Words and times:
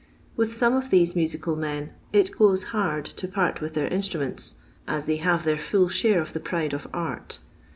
With 0.35 0.55
some 0.55 0.75
of 0.75 0.89
| 0.89 0.89
these 0.89 1.15
musical 1.15 1.55
men 1.55 1.91
it 2.11 2.35
goes 2.35 2.63
hard 2.73 3.05
to 3.05 3.27
part 3.27 3.61
with 3.61 3.75
their. 3.75 3.87
instruments, 3.87 4.55
as 4.87 5.05
they 5.05 5.17
have 5.17 5.43
their 5.45 5.59
full 5.59 5.89
share 5.89 6.19
of 6.19 6.33
the 6.33 6.39
| 6.39 6.39
pride 6.49 6.73
of 6.73 6.87
art. 6.91 7.37